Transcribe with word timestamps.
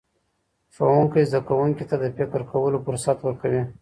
ښوونکی 0.75 1.27
زدهکوونکي 1.31 1.85
ته 1.89 1.95
د 2.03 2.05
فکر 2.17 2.41
کولو 2.51 2.77
فرصت 2.85 3.17
ورکوي. 3.23 3.61